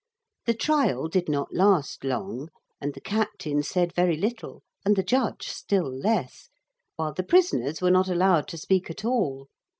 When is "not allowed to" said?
7.91-8.57